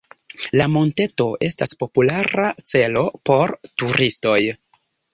La 0.59 0.65
monteto 0.75 1.27
estas 1.49 1.77
populara 1.85 2.49
celo 2.75 3.07
por 3.31 3.57
turistoj. 3.71 4.43